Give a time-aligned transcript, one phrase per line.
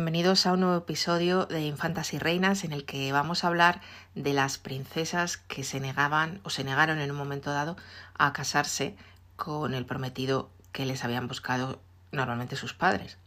[0.00, 3.82] Bienvenidos a un nuevo episodio de Infantas y Reinas en el que vamos a hablar
[4.14, 7.76] de las princesas que se negaban o se negaron en un momento dado
[8.16, 8.96] a casarse
[9.36, 11.80] con el prometido que les habían buscado
[12.12, 13.18] normalmente sus padres.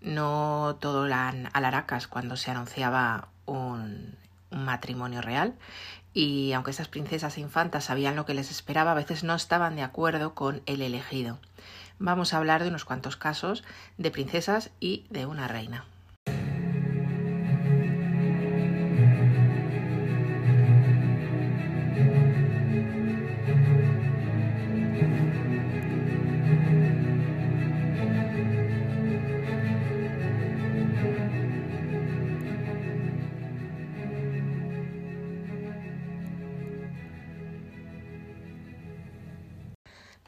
[0.00, 4.16] No todo eran alaracas cuando se anunciaba un,
[4.52, 5.56] un matrimonio real
[6.12, 9.74] y aunque estas princesas e infantas sabían lo que les esperaba, a veces no estaban
[9.74, 11.40] de acuerdo con el elegido.
[11.98, 13.64] Vamos a hablar de unos cuantos casos
[13.98, 15.84] de princesas y de una reina.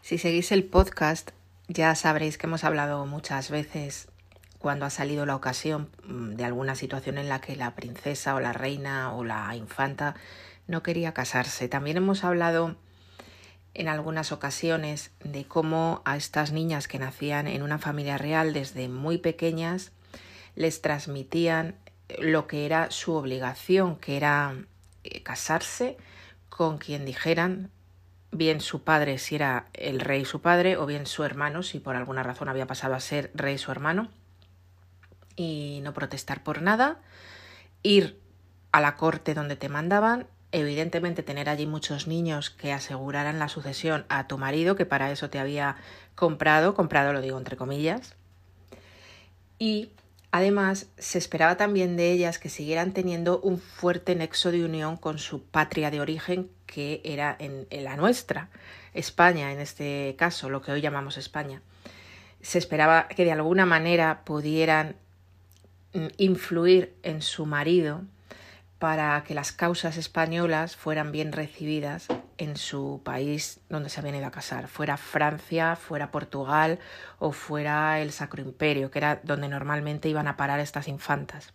[0.06, 1.32] Si seguís el podcast,
[1.66, 4.06] ya sabréis que hemos hablado muchas veces
[4.60, 8.38] cuando ha salido la ocasión mm, de alguna situación en la que la princesa o
[8.38, 10.14] la reina o la infanta
[10.68, 11.66] no quería casarse.
[11.66, 12.76] También hemos hablado
[13.74, 18.88] en algunas ocasiones de cómo a estas niñas que nacían en una familia real desde
[18.88, 19.90] muy pequeñas
[20.54, 21.74] les transmitían
[22.20, 24.54] lo que era su obligación, que era
[25.02, 25.96] eh, casarse
[26.48, 27.72] con quien dijeran
[28.36, 31.96] bien su padre si era el rey su padre o bien su hermano si por
[31.96, 34.08] alguna razón había pasado a ser rey su hermano
[35.36, 36.98] y no protestar por nada,
[37.82, 38.18] ir
[38.72, 44.06] a la corte donde te mandaban, evidentemente tener allí muchos niños que aseguraran la sucesión
[44.08, 45.76] a tu marido, que para eso te había
[46.14, 48.14] comprado, comprado lo digo entre comillas,
[49.58, 49.90] y
[50.30, 55.18] Además, se esperaba también de ellas que siguieran teniendo un fuerte nexo de unión con
[55.18, 58.50] su patria de origen, que era en, la nuestra,
[58.92, 61.62] España en este caso, lo que hoy llamamos España.
[62.42, 64.96] Se esperaba que de alguna manera pudieran
[65.94, 68.02] mm, influir en su marido
[68.78, 74.26] para que las causas españolas fueran bien recibidas en su país donde se habían ido
[74.26, 76.78] a casar, fuera Francia, fuera Portugal
[77.18, 81.52] o fuera el Sacro Imperio, que era donde normalmente iban a parar estas infantas.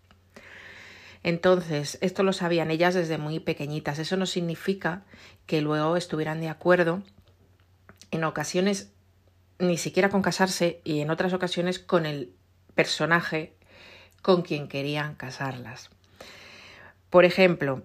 [1.23, 3.99] Entonces, esto lo sabían ellas desde muy pequeñitas.
[3.99, 5.03] Eso no significa
[5.45, 7.03] que luego estuvieran de acuerdo
[8.09, 8.91] en ocasiones
[9.59, 12.33] ni siquiera con casarse y en otras ocasiones con el
[12.73, 13.53] personaje
[14.23, 15.89] con quien querían casarlas.
[17.11, 17.83] Por ejemplo,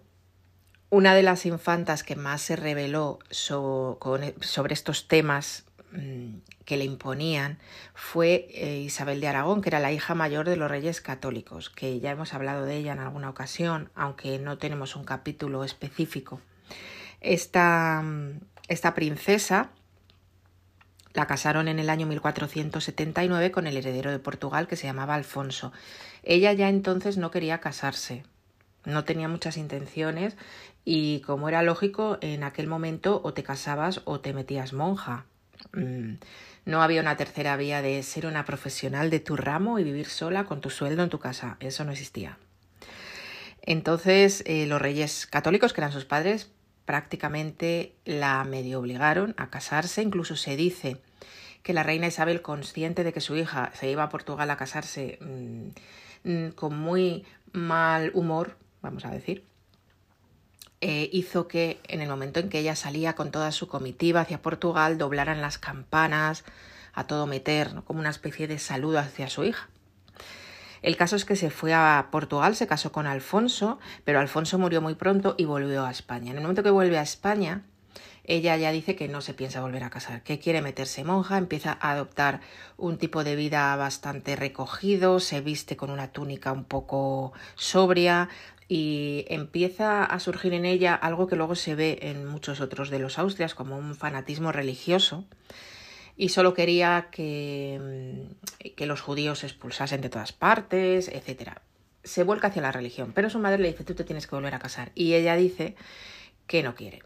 [0.91, 7.58] una de las infantas que más se reveló sobre estos temas mm, que le imponían
[7.94, 11.98] fue eh, Isabel de Aragón, que era la hija mayor de los reyes católicos, que
[12.00, 16.41] ya hemos hablado de ella en alguna ocasión, aunque no tenemos un capítulo específico.
[17.20, 19.70] Esta, mm, esta princesa
[21.14, 25.72] la casaron en el año 1479 con el heredero de Portugal que se llamaba Alfonso.
[26.22, 28.22] Ella ya entonces no quería casarse,
[28.84, 30.36] no tenía muchas intenciones
[30.88, 35.26] y como era lógico, en aquel momento o te casabas o te metías monja.
[35.72, 36.14] Mm,
[36.64, 40.44] no había una tercera vía de ser una profesional de tu ramo y vivir sola
[40.44, 41.56] con tu sueldo en tu casa.
[41.58, 42.38] Eso no existía.
[43.62, 46.52] Entonces eh, los reyes católicos, que eran sus padres,
[46.84, 50.03] prácticamente la medio obligaron a casarse.
[50.03, 50.98] Incluso se dice
[51.64, 55.18] que la reina Isabel, consciente de que su hija se iba a Portugal a casarse
[55.20, 59.42] mm, mm, con muy mal humor, vamos a decir,
[60.81, 64.42] eh, hizo que en el momento en que ella salía con toda su comitiva hacia
[64.42, 66.44] Portugal doblaran las campanas
[66.92, 69.69] a todo meter, como una especie de saludo hacia su hija.
[70.82, 74.81] El caso es que se fue a Portugal, se casó con Alfonso, pero Alfonso murió
[74.81, 76.31] muy pronto y volvió a España.
[76.31, 77.65] En el momento que vuelve a España,
[78.25, 81.76] ella ya dice que no se piensa volver a casar, que quiere meterse monja, empieza
[81.81, 82.41] a adoptar
[82.76, 88.28] un tipo de vida bastante recogido, se viste con una túnica un poco sobria,
[88.69, 92.99] y empieza a surgir en ella algo que luego se ve en muchos otros de
[92.99, 95.25] los Austrias como un fanatismo religioso
[96.16, 98.27] y solo quería que,
[98.60, 101.59] mm, que los judíos se expulsasen de todas partes, etc.
[102.03, 104.54] Se vuelca hacia la religión, pero su madre le dice tú te tienes que volver
[104.54, 105.77] a casar y ella dice
[106.47, 107.03] que no quiere.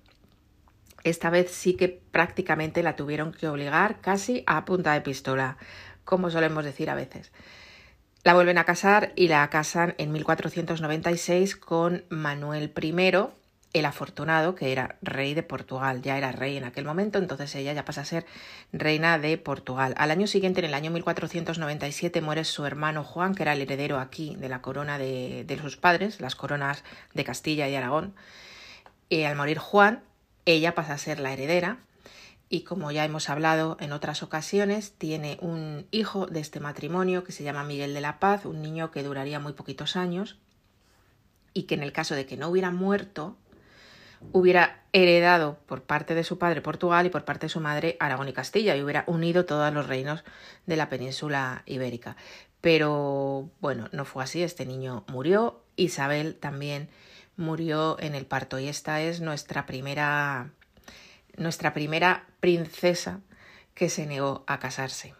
[1.03, 5.57] Esta vez sí que prácticamente la tuvieron que obligar casi a punta de pistola,
[6.05, 7.33] como solemos decir a veces.
[8.23, 13.15] La vuelven a casar y la casan en 1496 con Manuel I,
[13.73, 17.73] el afortunado, que era rey de Portugal, ya era rey en aquel momento, entonces ella
[17.73, 18.27] ya pasa a ser
[18.75, 19.95] reina de Portugal.
[19.97, 23.99] Al año siguiente, en el año 1497, muere su hermano Juan, que era el heredero
[23.99, 26.85] aquí de la corona de, de sus padres, las coronas
[27.15, 28.13] de Castilla y Aragón.
[29.09, 30.03] Y al morir Juan,
[30.45, 31.79] ella pasa a ser la heredera
[32.53, 37.31] y como ya hemos hablado en otras ocasiones, tiene un hijo de este matrimonio que
[37.31, 40.37] se llama Miguel de la Paz, un niño que duraría muy poquitos años
[41.55, 43.37] y que en el caso de que no hubiera muerto,
[44.33, 48.29] hubiera heredado por parte de su padre Portugal y por parte de su madre Aragón
[48.29, 50.25] y Castilla y hubiera unido todos los reinos
[50.67, 52.17] de la península ibérica.
[52.61, 56.89] Pero bueno, no fue así, este niño murió, Isabel también
[57.37, 60.51] murió en el parto y esta es nuestra primera
[61.41, 63.21] nuestra primera princesa
[63.75, 65.15] que se negó a casarse.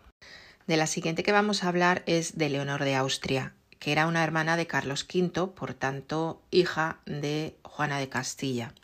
[0.67, 4.23] De la siguiente que vamos a hablar es de Leonor de Austria, que era una
[4.23, 8.75] hermana de Carlos V, por tanto hija de Juana de Castilla.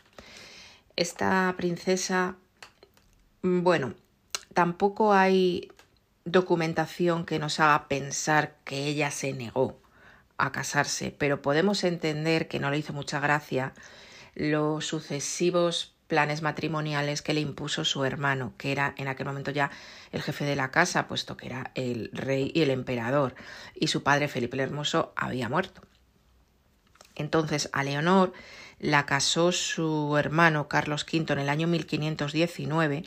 [0.95, 2.35] Esta princesa,
[3.43, 3.93] bueno,
[4.55, 5.71] tampoco hay
[6.25, 9.79] documentación que nos haga pensar que ella se negó
[10.39, 13.73] a casarse, pero podemos entender que no le hizo mucha gracia
[14.33, 19.71] los sucesivos planes matrimoniales que le impuso su hermano, que era en aquel momento ya
[20.11, 23.35] el jefe de la casa, puesto que era el rey y el emperador,
[23.75, 25.81] y su padre Felipe el Hermoso había muerto.
[27.15, 28.31] Entonces a Leonor
[28.79, 33.03] la casó su hermano Carlos V en el año 1519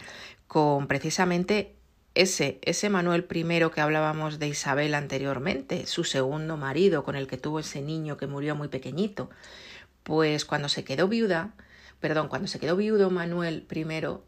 [0.49, 1.77] con precisamente
[2.15, 7.39] ese, ese Manuel I que hablábamos de Isabel anteriormente, su segundo marido con el que
[7.39, 9.31] tuvo ese niño que murió muy pequeñito.
[10.03, 11.55] Pues cuando se quedó viuda,
[12.01, 13.85] perdón, cuando se quedó viudo Manuel I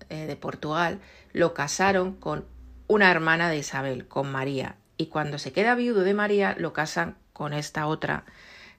[0.09, 1.01] eh, de Portugal,
[1.33, 2.47] lo casaron con
[2.87, 4.77] una hermana de Isabel, con María.
[4.97, 8.25] Y cuando se queda viudo de María, lo casan con esta otra,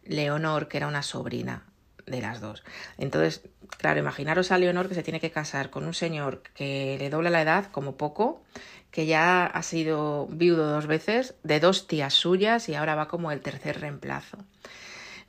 [0.04, 1.66] Leonor, que era una sobrina
[2.06, 2.64] de las dos.
[2.98, 3.42] Entonces,
[3.78, 7.30] claro, imaginaros a Leonor que se tiene que casar con un señor que le dobla
[7.30, 8.44] la edad como poco,
[8.92, 13.32] que ya ha sido viudo dos veces, de dos tías suyas y ahora va como
[13.32, 14.38] el tercer reemplazo.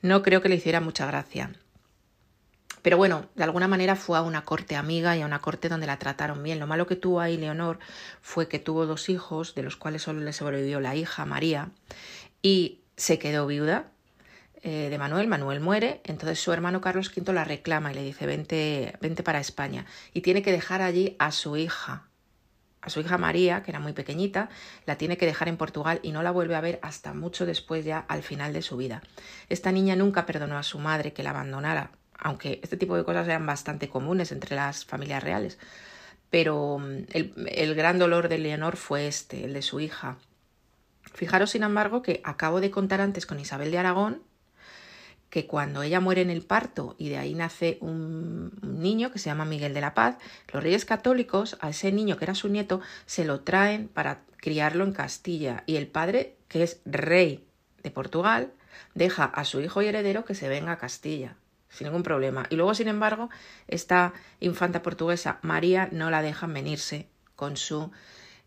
[0.01, 1.51] No creo que le hiciera mucha gracia.
[2.85, 5.87] Pero bueno, de alguna manera fue a una corte amiga y a una corte donde
[5.87, 6.59] la trataron bien.
[6.59, 7.79] Lo malo que tuvo ahí Leonor
[8.21, 11.71] fue que tuvo dos hijos, de los cuales solo le sobrevivió la hija María,
[12.43, 13.87] y se quedó viuda
[14.61, 15.27] eh, de Manuel.
[15.27, 19.39] Manuel muere, entonces su hermano Carlos V la reclama y le dice vente, vente para
[19.39, 19.87] España.
[20.13, 22.03] Y tiene que dejar allí a su hija,
[22.81, 24.49] a su hija María, que era muy pequeñita,
[24.85, 27.83] la tiene que dejar en Portugal y no la vuelve a ver hasta mucho después
[27.83, 29.01] ya al final de su vida.
[29.49, 31.89] Esta niña nunca perdonó a su madre que la abandonara,
[32.19, 35.57] aunque este tipo de cosas eran bastante comunes entre las familias reales.
[36.29, 40.17] Pero mm, el, gran dolor de Leonor fue este, el de su hija.
[41.13, 44.23] Fijaros, sin embargo, que acabo de contar antes con Isabel de Aragón,
[45.29, 49.29] que cuando ella muere en el parto y de ahí nace un, niño que se
[49.29, 50.17] llama Miguel de la Paz,
[50.53, 54.83] los reyes católicos a ese niño que era su nieto se lo traen para criarlo
[54.83, 57.45] en Castilla y el padre, que es rey
[57.83, 58.53] de Portugal,
[58.93, 61.35] deja a su hijo y heredero que se venga a Castilla
[61.75, 62.45] sin ningún problema.
[62.49, 63.29] Y luego, sin embargo,
[63.67, 67.91] esta infanta portuguesa, María, no la dejan venirse con su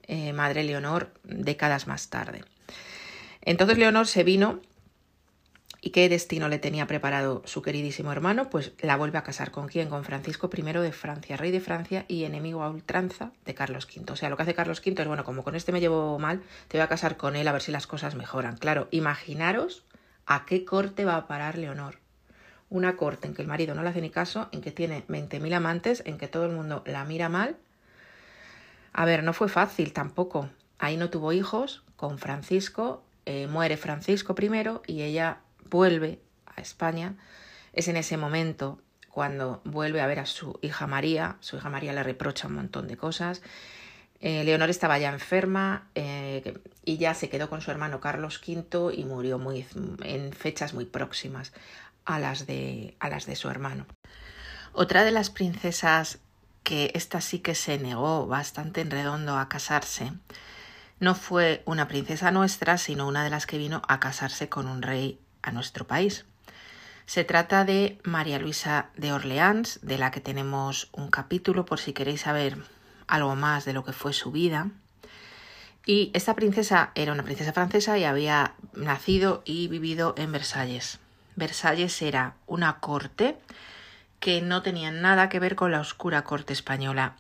[0.03, 2.45] eh, madre Leonor décadas más tarde.
[3.43, 4.61] Entonces Leonor se vino
[5.81, 8.51] ¿Y qué destino le tenía preparado su queridísimo hermano?
[8.51, 9.89] Pues la vuelve a casar con quién?
[9.89, 14.13] Con Francisco I de Francia, rey de Francia y enemigo a ultranza de Carlos V.
[14.13, 16.43] O sea, lo que hace Carlos V es, bueno, como con este me llevo mal,
[16.67, 18.57] te voy a casar con él a ver si las cosas mejoran.
[18.57, 19.85] Claro, imaginaros
[20.27, 22.01] a qué corte va a parar Leonor
[22.71, 25.55] una corte en que el marido no le hace ni caso, en que tiene 20.000
[25.55, 27.57] amantes, en que todo el mundo la mira mal.
[28.93, 30.51] A ver, no fue fácil tampoco.
[30.79, 35.39] Ahí no tuvo hijos con Francisco, eh, muere Francisco primero y ella
[35.71, 37.17] vuelve a España.
[37.73, 41.37] Es en ese momento cuando vuelve a ver a su hija María.
[41.41, 43.43] Su hija María le reprocha un montón de cosas.
[44.21, 48.93] Eh, Leonor estaba ya enferma eh, y ya se quedó con su hermano Carlos V
[48.93, 49.65] y murió muy,
[50.03, 51.53] en fechas muy próximas
[52.09, 53.87] a las de, a las de su hermano.
[54.73, 56.19] Otra de las princesas
[56.63, 60.13] que esta sí que se negó bastante en redondo a casarse,
[61.01, 64.81] no fue una princesa nuestra, sino una de las que vino a casarse con un
[64.81, 66.25] rey a nuestro país.
[67.05, 71.93] Se trata de María Luisa de Orleans, de la que tenemos un capítulo por si
[71.93, 72.57] queréis saber
[73.07, 74.71] algo más de lo que fue su vida.
[75.85, 81.01] Y esta princesa era una princesa francesa y había nacido y vivido en Versalles.
[81.39, 83.39] Versalles era una corte
[84.21, 87.15] que no tenía nada que ver con la oscura corte española.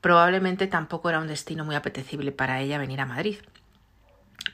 [0.00, 3.38] Probablemente tampoco era un destino muy apetecible para ella venir a Madrid.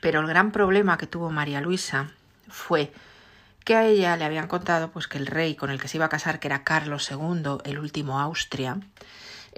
[0.01, 2.11] Pero el gran problema que tuvo María Luisa
[2.49, 2.91] fue
[3.63, 6.05] que a ella le habían contado pues que el rey con el que se iba
[6.05, 8.77] a casar, que era Carlos II, el último Austria,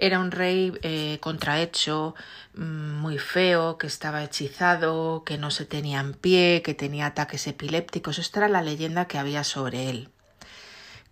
[0.00, 2.14] era un rey eh, contrahecho,
[2.54, 7.46] mm, muy feo, que estaba hechizado, que no se tenía en pie, que tenía ataques
[7.46, 8.18] epilépticos.
[8.18, 10.08] Esta era la leyenda que había sobre él.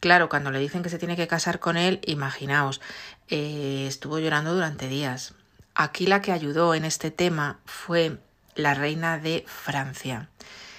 [0.01, 2.81] Claro, cuando le dicen que se tiene que casar con él, imaginaos,
[3.29, 5.35] eh, estuvo llorando durante días.
[5.75, 8.19] Aquí la que ayudó en este tema fue
[8.55, 10.31] la reina de Francia,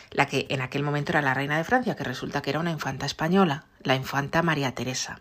[0.10, 2.72] la que en aquel momento era la reina de Francia, que resulta que era una
[2.72, 5.20] infanta española, la infanta María Teresa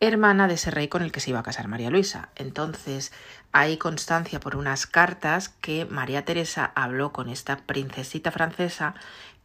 [0.00, 2.28] hermana de ese rey con el que se iba a casar María Luisa.
[2.36, 3.12] Entonces,
[3.52, 8.94] hay constancia por unas cartas que María Teresa habló con esta princesita francesa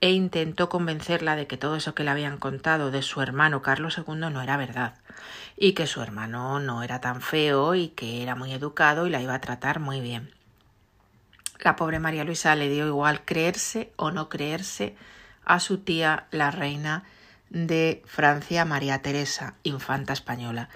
[0.01, 3.97] e intentó convencerla de que todo eso que le habían contado de su hermano Carlos
[3.97, 4.95] II no era verdad,
[5.55, 9.21] y que su hermano no era tan feo y que era muy educado y la
[9.21, 10.33] iba a tratar muy bien.
[11.59, 14.95] La pobre María Luisa le dio igual creerse o no creerse
[15.45, 17.03] a su tía, la reina
[17.51, 20.69] de Francia, María Teresa, infanta española.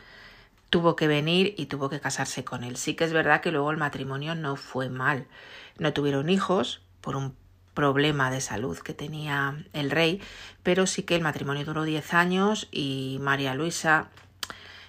[0.70, 2.76] Tuvo que venir y tuvo que casarse con él.
[2.76, 5.26] Sí que es verdad que luego el matrimonio no fue mal.
[5.80, 7.36] No tuvieron hijos por un
[7.74, 10.22] problema de salud que tenía el rey,
[10.64, 14.10] pero sí que el matrimonio duró diez años y María Luisa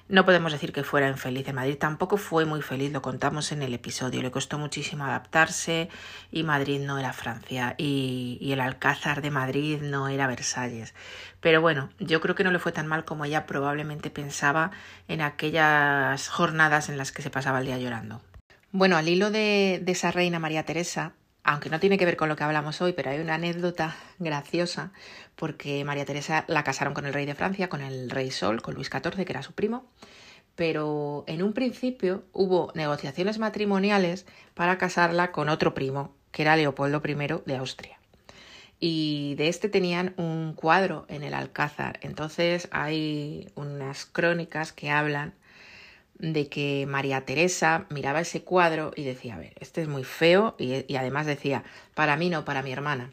[0.08, 3.62] no podemos decir que fuera infeliz en Madrid, tampoco fue muy feliz, lo contamos en
[3.62, 5.88] el episodio, le costó muchísimo adaptarse
[6.30, 10.94] y Madrid no era Francia y, el Alcázar de Madrid no era Versalles.
[11.40, 14.70] Pero bueno, yo creo que no le fue tan mal como ella probablemente pensaba
[15.08, 18.22] en aquellas jornadas en las que se pasaba el día llorando.
[18.70, 21.14] Bueno, al hilo de esa reina María Teresa,
[21.46, 24.92] aunque no tiene que ver con lo que hablamos hoy, pero hay una anécdota graciosa,
[25.36, 28.74] porque María Teresa la casaron con el rey de Francia, con el rey Sol, con
[28.74, 29.86] Luis XIV, que era su primo,
[30.56, 37.00] pero en un principio hubo negociaciones matrimoniales para casarla con otro primo, que era Leopoldo
[37.04, 37.14] I
[37.46, 38.00] de Austria.
[38.80, 41.98] Y de este tenían un cuadro en el Alcázar.
[42.02, 45.34] Entonces hay unas crónicas que hablan
[46.18, 50.54] de que María Teresa miraba ese cuadro y decía, a ver, este es muy feo
[50.58, 53.12] y, además decía, para mí no, para mi hermana.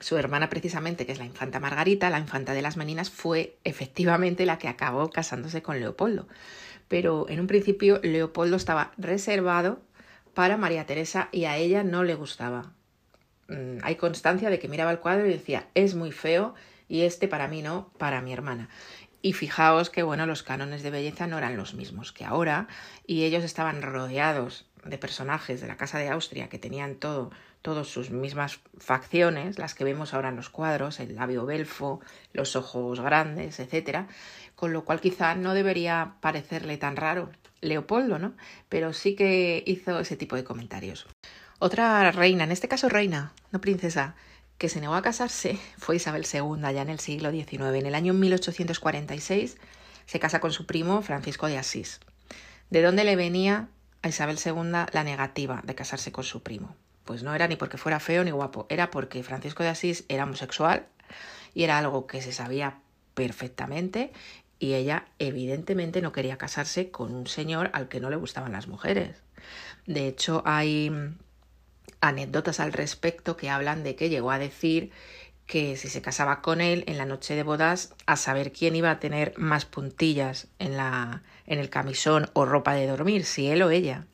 [0.00, 4.46] Su hermana precisamente, que es la infanta Margarita, la infanta de las Meninas, fue efectivamente
[4.46, 6.26] la que acabó casándose con Leopoldo.
[6.88, 9.80] Pero en un principio Leopoldo estaba reservado
[10.34, 12.72] para María Teresa y a ella no le gustaba.
[13.48, 16.54] Mm, hay constancia de que miraba el cuadro y decía, es muy feo
[16.88, 18.68] y este para mí no, para mi hermana.
[19.22, 22.68] Y fijaos que bueno, los cánones de belleza no eran los mismos que ahora
[23.06, 27.30] y ellos estaban rodeados de personajes de la Casa de Austria que tenían todo,
[27.62, 32.00] todas sus mismas facciones, las que vemos ahora en los cuadros, el labio belfo,
[32.32, 34.08] los ojos grandes, etcétera,
[34.56, 38.32] con lo cual quizá no debería parecerle tan raro Leopoldo, ¿no?
[38.68, 41.06] Pero sí que hizo ese tipo de comentarios.
[41.58, 44.14] Otra reina, en este caso reina, no princesa,
[44.60, 47.62] que se negó a casarse fue Isabel II, ya en el siglo XIX.
[47.62, 49.56] En el año 1846
[50.04, 51.98] se casa con su primo Francisco de Asís.
[52.68, 53.68] ¿De dónde le venía
[54.02, 56.76] a Isabel II la negativa de casarse con su primo?
[57.06, 60.24] Pues no era ni porque fuera feo ni guapo, era porque Francisco de Asís era
[60.24, 60.86] homosexual
[61.54, 62.80] y era algo que se sabía
[63.14, 64.12] perfectamente
[64.58, 68.68] y ella evidentemente no quería casarse con un señor al que no le gustaban las
[68.68, 69.22] mujeres.
[69.86, 71.16] De hecho, hay
[72.00, 74.90] anécdotas al respecto que hablan de que llegó a decir
[75.46, 78.90] que si se casaba con él en la noche de bodas, a saber quién iba
[78.90, 83.62] a tener más puntillas en, la, en el camisón o ropa de dormir, si él
[83.62, 84.06] o ella.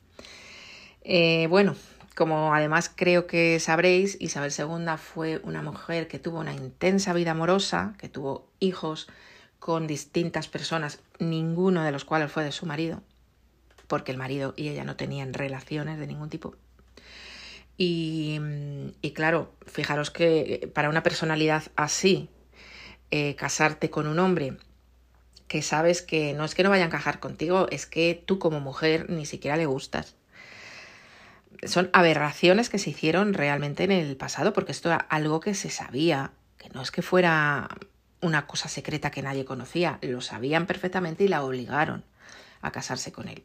[1.03, 1.75] Eh, bueno,
[2.15, 7.31] como además creo que sabréis, Isabel II fue una mujer que tuvo una intensa vida
[7.31, 9.07] amorosa, que tuvo hijos
[9.59, 13.03] con distintas personas, ninguno de los cuales fue de su marido,
[13.85, 16.55] porque el marido y ella no tenían relaciones de ningún tipo.
[17.77, 18.39] Y,
[19.13, 22.29] claro, fijaros que para una personalidad así,
[23.11, 24.57] eh, casarte con un hombre
[25.47, 28.59] que sabes que no es que no vaya a encajar contigo, es que tú como
[28.59, 30.15] mujer ni siquiera le gustas.
[31.63, 35.69] Son aberraciones que se hicieron realmente en el pasado, porque esto era algo que se
[35.69, 37.69] sabía, que no es que fuera
[38.21, 42.03] una cosa secreta que nadie conocía, lo sabían perfectamente y la obligaron
[42.61, 43.43] a casarse con él.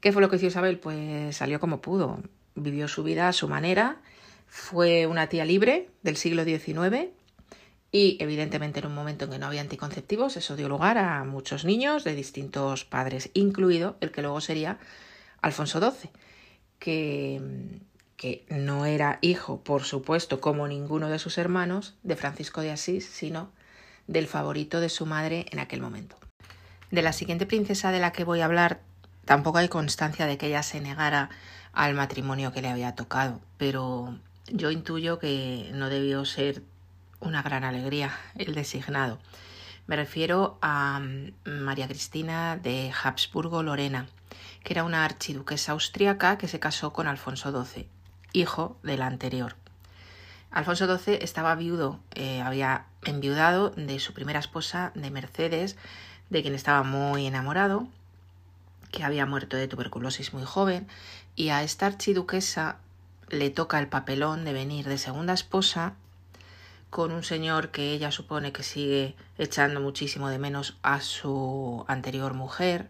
[0.00, 0.78] ¿Qué fue lo que hizo Isabel?
[0.78, 2.20] Pues salió como pudo
[2.54, 3.98] vivió su vida a su manera,
[4.46, 7.10] fue una tía libre del siglo XIX
[7.90, 11.64] y evidentemente en un momento en que no había anticonceptivos eso dio lugar a muchos
[11.64, 14.78] niños de distintos padres, incluido el que luego sería
[15.42, 16.10] Alfonso XII,
[16.78, 17.40] que,
[18.16, 23.06] que no era hijo, por supuesto, como ninguno de sus hermanos, de Francisco de Asís,
[23.06, 23.50] sino
[24.06, 26.16] del favorito de su madre en aquel momento.
[26.90, 28.80] De la siguiente princesa de la que voy a hablar,
[29.24, 31.30] tampoco hay constancia de que ella se negara
[31.72, 36.62] al matrimonio que le había tocado, pero yo intuyo que no debió ser
[37.20, 39.18] una gran alegría el designado.
[39.86, 44.06] Me refiero a mm, María Cristina de Habsburgo-Lorena,
[44.62, 47.88] que era una archiduquesa austriaca que se casó con Alfonso XII,
[48.32, 49.56] hijo de la anterior.
[50.50, 55.76] Alfonso XII estaba viudo, eh, había enviudado de su primera esposa, de Mercedes,
[56.28, 57.88] de quien estaba muy enamorado,
[58.90, 60.86] que había muerto de tuberculosis muy joven,
[61.34, 62.78] y a esta archiduquesa
[63.28, 65.94] le toca el papelón de venir de segunda esposa
[66.90, 72.34] con un señor que ella supone que sigue echando muchísimo de menos a su anterior
[72.34, 72.88] mujer,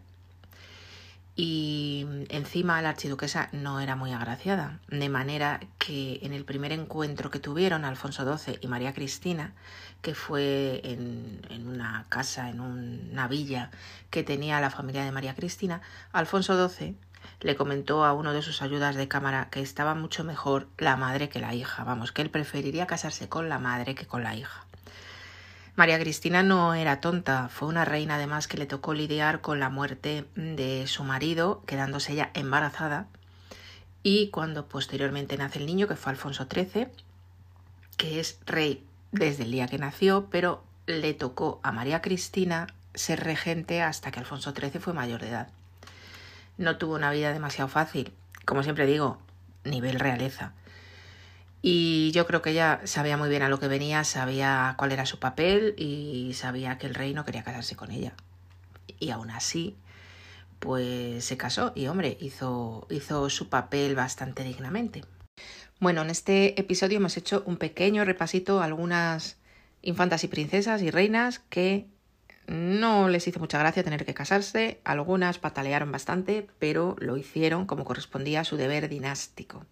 [1.34, 7.30] y encima la archiduquesa no era muy agraciada, de manera que en el primer encuentro
[7.30, 9.52] que tuvieron Alfonso XII y María Cristina,
[10.02, 13.70] que fue en, en una casa, en una villa
[14.10, 15.80] que tenía la familia de María Cristina,
[16.12, 16.96] Alfonso XII
[17.40, 21.28] le comentó a uno de sus ayudas de cámara que estaba mucho mejor la madre
[21.28, 24.64] que la hija, vamos, que él preferiría casarse con la madre que con la hija.
[25.74, 29.70] María Cristina no era tonta, fue una reina además que le tocó lidiar con la
[29.70, 33.06] muerte de su marido, quedándose ella embarazada,
[34.02, 36.88] y cuando posteriormente nace el niño, que fue Alfonso XIII,
[37.96, 43.20] que es rey desde el día que nació, pero le tocó a María Cristina ser
[43.20, 45.48] regente hasta que Alfonso XIII fue mayor de edad.
[46.62, 48.12] No tuvo una vida demasiado fácil,
[48.44, 49.18] como siempre digo,
[49.64, 50.52] nivel realeza.
[51.60, 55.04] Y yo creo que ella sabía muy bien a lo que venía, sabía cuál era
[55.04, 58.14] su papel y sabía que el rey no quería casarse con ella.
[59.00, 59.76] Y aún así,
[60.60, 65.02] pues se casó y hombre, hizo, hizo su papel bastante dignamente.
[65.80, 69.36] Bueno, en este episodio hemos hecho un pequeño repasito a algunas
[69.82, 71.88] infantas y princesas y reinas que
[72.46, 77.84] no les hizo mucha gracia tener que casarse, algunas patalearon bastante, pero lo hicieron como
[77.84, 79.64] correspondía a su deber dinástico.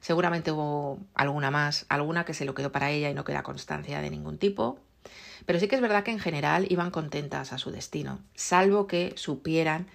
[0.00, 4.00] Seguramente hubo alguna más, alguna que se lo quedó para ella y no queda constancia
[4.00, 4.80] de ningún tipo.
[5.46, 9.12] Pero sí que es verdad que en general iban contentas a su destino, salvo que
[9.16, 9.86] supieran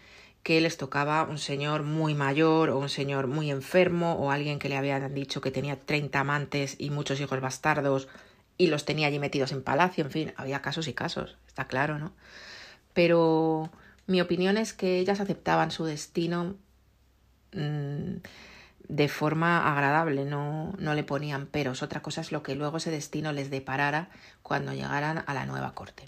[0.44, 4.70] que les tocaba un señor muy mayor o un señor muy enfermo o alguien que
[4.70, 8.08] le habían dicho que tenía 30 amantes y muchos hijos bastardos
[8.58, 12.00] y los tenía allí metidos en palacio, en fin, había casos y casos, está claro,
[12.00, 12.14] ¿no?
[12.94, 13.70] Pero
[14.08, 16.56] mi opinión es que ellas aceptaban su destino
[17.54, 18.16] mmm,
[18.88, 21.84] de forma agradable, no, no le ponían peros.
[21.84, 24.10] Otra cosa es lo que luego ese destino les deparara
[24.44, 26.06] cuando llegaran a la nueva corte.